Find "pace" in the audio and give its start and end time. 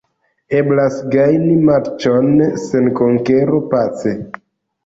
3.75-4.17